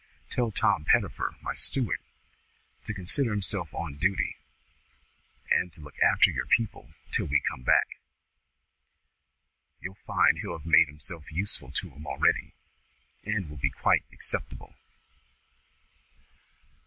[0.31, 1.99] Tell Tom Pettifer, my steward,
[2.85, 4.35] to consider himself on duty,
[5.51, 7.99] and to look after your people till we come back;
[9.79, 12.55] you'll find he'll have made himself useful to 'em already,
[13.23, 14.73] and will be quite acceptable."